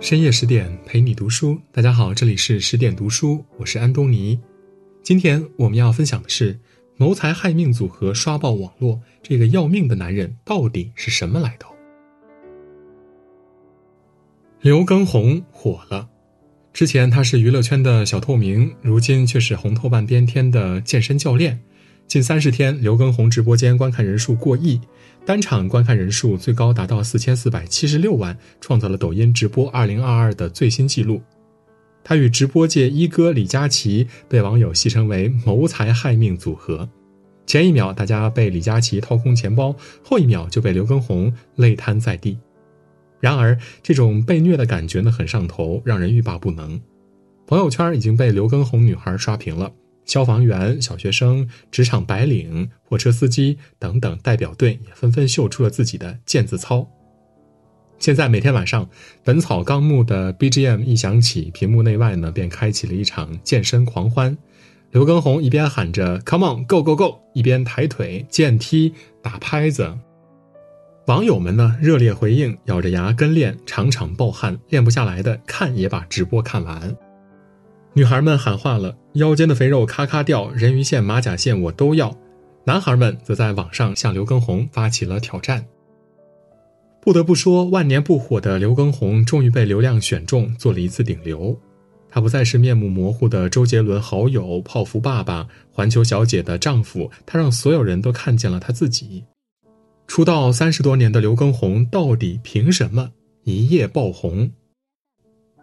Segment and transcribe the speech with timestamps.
[0.00, 4.40] 深夜十点陪你读书，大家好，这里是十点读书，我是安东尼。
[5.02, 6.58] 今天我们要分享的是
[6.96, 11.74] 谋财害命组合刷爆网络，这个要命的男人到底是什么来头？
[14.62, 16.08] 刘畊宏火了，
[16.72, 21.60] 之前他是娱乐圈的小透明，如今却是红透半边天的健身教练。
[22.10, 24.80] 近三十天，刘畊宏直播间观看人数过亿，
[25.24, 31.22] 单场观看人数最高达到四千四百七十六万，创造了抖音直播二零二二的最新纪录。
[32.02, 36.88] 他与直播界一哥李佳琦被网友戏称为“谋财害命组合”。
[37.46, 42.36] 前一秒大家被李佳琦掏空钱包，后一秒就被刘畊宏累瘫在地。
[43.20, 46.80] 然而，这种被虐的感觉呢，很上头，让人欲罢不能。
[47.46, 49.70] 朋友圈已经被刘畊宏女孩刷屏了。
[50.10, 56.84] 消防员、小学生、职场白领、货车司机等等代表队也纷纷秀出了自己的健字操。
[58.00, 58.84] 现在每天晚上，
[59.22, 64.36] 《本草纲目》的 BGM 一响起，屏幕内外呢便开启了一场健身狂欢。
[64.90, 69.96] 刘畊宏一边喊着 “Come on, go go go”，一边抬腿、健踢、打拍子。
[71.06, 76.96] 网友们呢热烈回应，咬着牙跟练，场场暴汗，练不下来的看也把直播看完。
[77.92, 82.16] 女孩们喊话了：“腰间的肥肉咔咔掉，人鱼线、马甲线我都要。”
[82.64, 85.66] 男孩们则在网上向刘畊宏发起了挑战。
[87.00, 91.58] 不得不说，万年不火的刘畊宏终于被流量选中，做了一次顶流。
[92.10, 99.24] 他不再是面目模糊的周杰伦好友、泡芙爸爸、环球小姐的丈夫，他让所有人都看见了他自己。
[100.06, 103.10] 出道三十多年的刘畊宏，到底凭什么
[103.44, 104.50] 一夜爆红？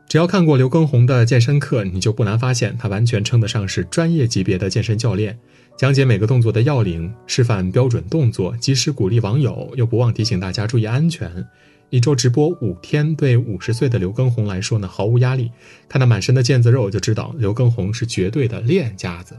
[0.08, 5.38] 只要看过刘畊宏的健身课，你就不难发现，他完全称得上是专业级别的健身教练，
[5.78, 11.46] 讲解每个动作的要领，示范标准动作，及时鼓励网友，又不忘提醒大家注意安全。
[11.90, 15.52] 一周直播五天，对五十岁的刘畊宏来说呢，毫无压力。
[15.90, 19.38] 看他满身的腱子肉，就知道刘畊宏是绝对的练家子。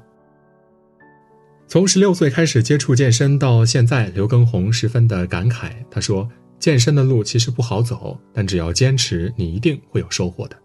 [1.66, 6.28] 从十六岁开始接触健身到现在，刘畊宏十分的感慨，他说。
[6.58, 10.56] 健身的路其实不好走，但只要坚持，你一定会有收获的。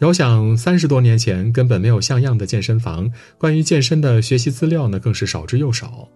[0.00, 6.06] 遥想三十多年前，根本没有像样的健身房，关于健身的学习资料呢，更是少之又少。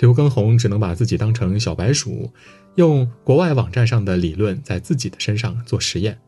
[0.00, 2.32] 刘畊宏只能把自己当成小白鼠，
[2.76, 6.18] 用国外网站上的理论在自己的身上做实验。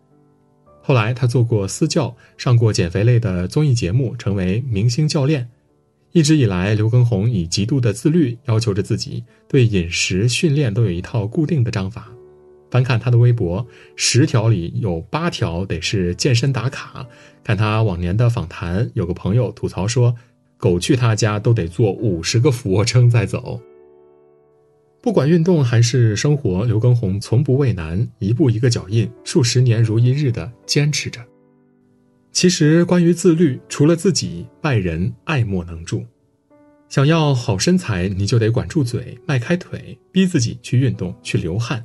[0.82, 5.48] 后来，他做过私教，上过减肥类的综艺节目，成为明星教练。
[6.14, 12.08] 一直以来，刘畊宏以极度的自律要求着自己，对饮食、训练都有一套固定的章法。
[12.70, 13.66] 翻看他的微博，
[13.97, 17.04] 十条里有八条得是健身打卡。
[17.42, 20.14] 看他往年的访谈，有个朋友吐槽说
[20.56, 23.60] ：“狗去他家都得做五十个俯卧撑再走。”
[25.02, 31.20] 不管运动还是生活，刘畊宏从不畏难，一步一个脚印，数十年如一日的坚持着。
[32.34, 36.05] 其实，关于自律，除了自己，外人爱莫能助。
[36.89, 41.78] 想要好身材，你就得管住嘴，迈开腿，逼自己去运动，去流汗；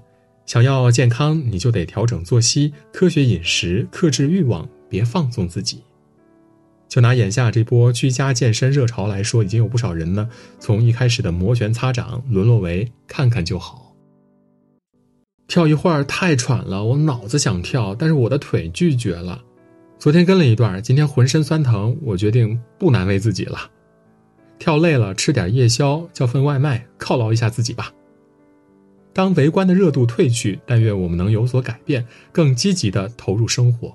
[0.47, 5.83] 想要健康，你就得调整作息，科学饮食，克制欲望，别放纵自己。
[6.87, 10.27] 就拿眼下这波居家健身热潮来说，已经有不少人呢，
[10.59, 13.95] 从一开始的摩拳擦掌，沦落为看看就好。
[15.47, 19.43] 跳一会儿太喘了，我脑子想跳，但是我的腿拒绝了。
[19.99, 23.69] 昨天跟了一段，今天浑身酸疼，我决定不难为自己了。
[24.57, 27.91] 跳累了，吃点夜宵，叫份外卖，犒劳一下自己吧。
[29.11, 33.93] 当围观的热度褪去，但愿我们能有所改变，更积极的投入生活。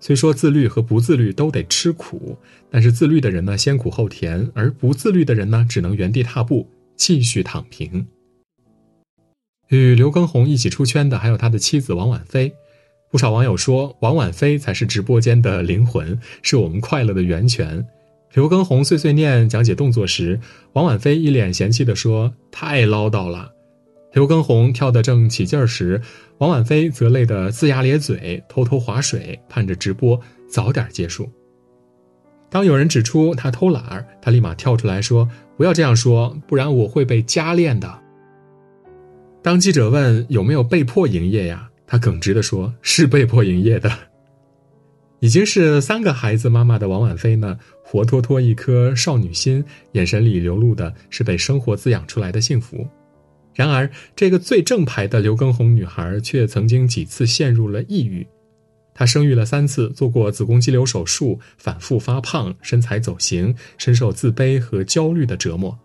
[0.00, 2.34] 虽说自律和不自律都得吃苦，
[2.70, 8.06] 但是自律的人呢，先苦后甜，而不自律的人呢，只能原地踏步，继续躺平。
[9.68, 12.54] 与刘畊宏一起出圈的还有他的妻子王婉菲。
[13.10, 17.86] 不少网友说，王婉菲才是直播间的灵魂，是我们快乐的源泉。
[18.34, 20.38] 刘畊宏碎碎念讲解动作时，
[20.74, 23.50] 王婉菲一脸嫌弃地说：“太唠叨了。”
[24.12, 26.02] 刘畊宏跳得正起劲儿时，
[26.36, 30.20] 王婉菲则累得龇牙咧嘴，偷偷划水，盼着直播
[30.50, 31.30] 早点结束。
[32.50, 35.26] 当有人指出他偷懒儿，他立马跳出来说
[35.56, 38.00] ：“不要这样说，不然我会被加练的。”
[39.42, 41.67] 当记者问有没有被迫营业呀？
[41.88, 43.90] 他耿直地说：“是被迫营业的。”
[45.20, 52.86] 已经是三个孩子妈妈的王婉菲呢，活脱脱一颗少女心，眼神里流露的是被生活滋养出来的幸福。
[53.52, 58.24] 然而，这个最正牌的刘畊宏女孩却曾经几次陷入了抑郁。
[58.94, 65.76] 她生育了三次，做过子宫肌瘤手术，反复发胖，身材走形，深受自卑和焦虑的折磨。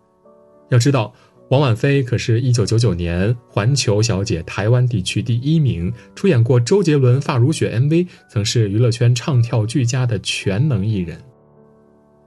[0.70, 1.12] 要知道，
[1.50, 11.20] 王婉菲可是一九九九年环球小姐台湾地区第一名，出演过周杰伦《发如雪》MV，曾是娱乐圈唱跳俱佳的全能艺人。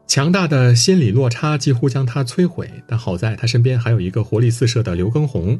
[0.06, 5.60] 强大的心理落差几乎将她摧毁，但好在她身边还有一个活力四射的刘畊宏。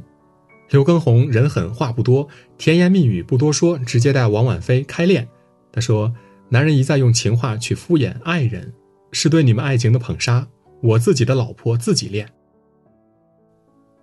[0.70, 2.28] 刘畊宏人狠话不多，
[2.60, 5.28] 甜言蜜语不多说，直接带王婉菲开练。
[5.72, 6.14] 他说
[6.48, 8.72] ：“男人一再用情话去敷衍爱人，
[9.12, 10.48] 是对你们爱情的捧杀。
[10.84, 12.30] 我自己的老婆自己练。”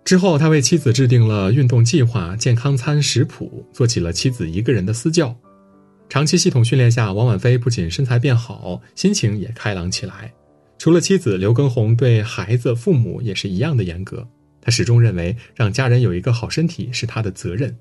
[0.04, 5.34] 之后，他为妻子制定了运动计划、健康餐食谱，做起了妻子一个人的私教。
[6.10, 10.32] 长期系统训练下，王婉菲不仅身材变好，心情也开朗起来。
[10.76, 14.28] 除了妻子，刘畊宏对孩子、父母也是一样的严格。
[14.60, 17.74] 他始终认为，让家人有一个好身体是他的责任。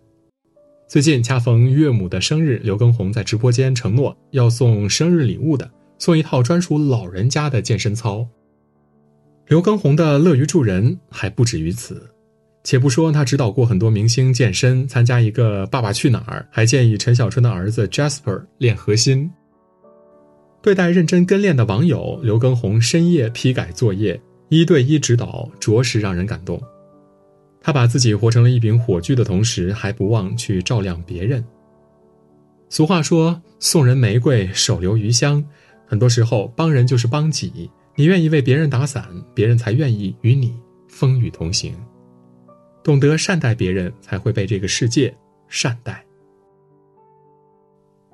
[0.87, 8.25] 最近恰逢岳母的生日，刘畊宏在直播间承诺要送生日礼物的，送一套专属老人家的健身操。
[9.47, 12.09] 刘畊宏的乐于助人还不止于此。
[12.63, 19.29] 且不说他指导过很多明星健身，参加一个《爸爸去哪儿》，还建议陈小春的儿子 Jasper 练核心。
[20.61, 26.61] 对待认真跟练的网友，刘畊宏深夜批改作业，一对一指导，着实让人感动。
[27.61, 31.43] 他把自己活成了一柄火炬的同时，还不忘去照亮别人。
[32.69, 35.43] 俗话说：“送人玫瑰，手留余香。”
[35.85, 37.69] 很多时候，帮人就是帮己。
[37.95, 39.05] 你愿意为别人打伞，
[39.35, 40.55] 别人才愿意与你
[40.87, 41.75] 风雨同行。
[42.83, 45.15] 懂得善待别人，才会被这个世界
[45.47, 46.03] 善待。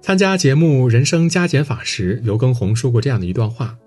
[0.01, 3.77] 参加节目《人生加减法》时，刘畊宏说过这样的一段话：“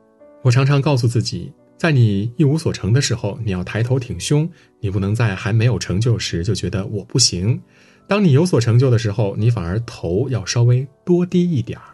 [0.43, 4.49] 我常常告诉自己，在你一无所成的时候，你要抬头挺胸，
[4.81, 7.59] 你不能在还没有成就时就觉得我不行；
[8.07, 11.85] 当你有所成就的时候，你反而头要稍微多低一点儿。”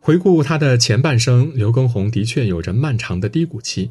[0.00, 3.90] 回顾他的前半生，刘畊宏的确有着漫长的低谷期。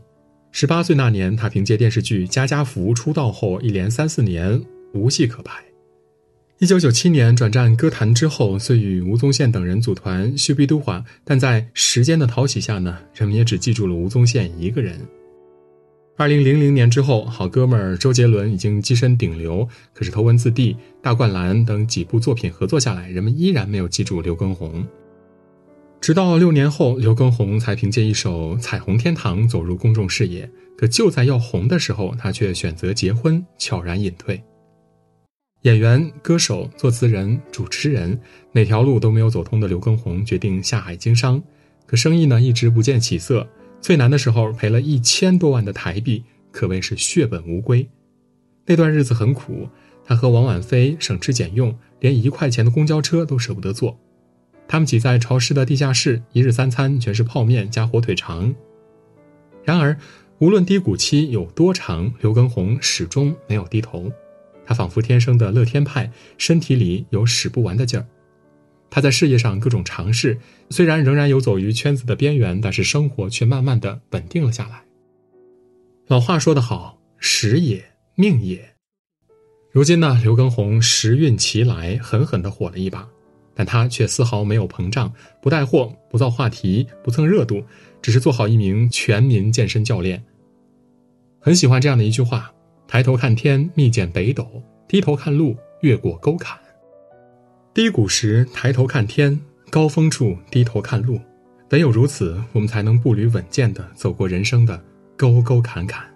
[0.56, 4.64] 十八岁那年，他凭借电视剧《家家福》出道后，一连三四年
[4.94, 5.52] 无戏可拍。
[6.60, 14.96] 一九九七年转战歌坛之后，虽与吴宗宪等人组团《秀 u 都华》，但在时间的淘洗下呢，人们也只记住了吴宗宪一个人。
[16.18, 24.86] 二零零零年之后，好哥们儿周杰伦已经跻身顶流，可是《头文字 D》《大灌篮》等几部作品合作下来，人们依然没有记住刘畊宏。
[26.04, 30.52] 直到六年后，刘畊宏才凭借一首《彩虹天堂》走入公众视野。
[30.78, 34.44] 可就在要红的时候，他却选择结婚，悄然隐退。
[35.62, 38.20] 演员、歌手、作词人、主持人，
[38.52, 41.42] 哪条路都没有走通的刘畊宏决定下海经商。
[41.86, 43.48] 可生意呢，一直不见起色。
[43.80, 47.88] 最难的时候，赔了一千多万的台币，可谓是血本无归。
[48.66, 49.70] 那段日子很苦，
[50.04, 53.98] 他和王婉菲省吃俭用，连一块钱的公交车都舍不得坐。
[54.68, 58.54] 他们挤在潮湿的地下室，一日三餐全是泡面加火腿肠。
[59.64, 59.98] 然而，
[60.40, 64.12] 无论低谷期有多长，刘畊宏始终没有低头。
[64.66, 68.06] 他仿佛天生的乐天派，身体里有使不完的劲儿。
[68.90, 70.38] 他在事业上各种尝试，
[70.70, 74.84] 虽然仍然游走于圈子的边缘，但是生活却慢慢的稳定了下来。
[76.08, 77.84] 老话说得好，时也
[78.16, 78.76] 命也。
[79.72, 83.08] 如今呢，刘畊宏时运齐来，狠狠的火了一把。
[83.56, 87.64] 但他却丝毫没有膨胀，不带货，不造话题，不蹭热度，
[88.02, 90.24] 只是做好一名全民健身教练。
[91.40, 92.54] 很喜欢这样的一句话
[92.88, 94.44] ：“抬头看天，蜜饯北斗；
[94.88, 96.58] 低头看路，越过沟坎。”
[97.74, 101.20] 低谷时抬头看天，高峰处低头看路，
[101.72, 104.80] 唯有如此，我们才能步履稳健地走过人生的
[105.18, 106.13] 沟沟坎坎。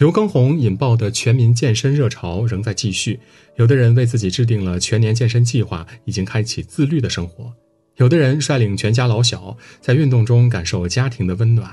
[0.00, 3.20] 刘畊宏引爆的全民健身热潮仍在继续，
[3.56, 7.52] 有的人为自己制定了全年健身计划，已经开启自律的生活；
[7.96, 11.68] 有的人率领全家老小在运动中感受家庭的温暖；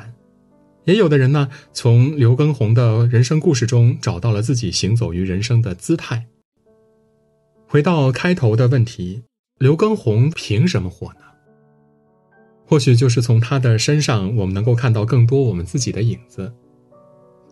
[0.83, 6.25] 也有的人呢，从刘畊宏的人生故事中找到了自己行走于人生的姿态。
[7.65, 9.23] 回到开头的问题，
[9.57, 11.21] 刘畊宏凭什么火呢？
[12.65, 16.51] 或许就是从他的身上，我们能够看到更多我们自己的影子。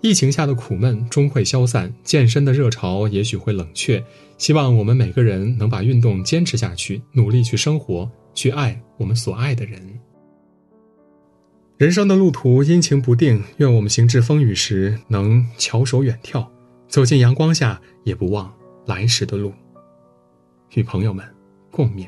[0.01, 4.03] 疫情下的苦闷终会消散，健身的热潮也许会冷却。
[4.37, 9.81] 希望我们每个人能把运动坚持下去，努力去生活，去爱我们所爱的人。
[11.77, 16.45] 人生的路途阴晴不定，愿我们行至风雨时能翘首远眺，
[16.87, 18.53] 走进阳光下也不忘
[18.85, 19.51] 来时的路。
[20.75, 21.25] 与朋友们
[21.71, 22.07] 共勉。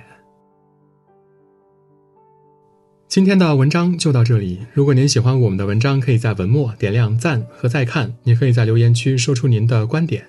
[3.18, 4.60] 今天的文章就到这里。
[4.76, 8.16] 如果您喜欢我们的文章，可以在文末点亮赞和再看。
[8.24, 10.24] 也可以在留言区说出您的观点。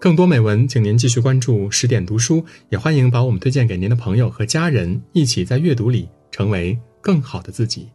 [0.00, 7.90] 更多美文，请您继续关注十点读书，也欢迎把我们推荐给您的朋友和家人，一起在阅读里成为更好的自己。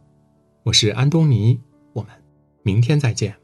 [0.62, 1.58] 我是安东尼，
[1.92, 2.12] 我们
[2.62, 3.34] 明天再见。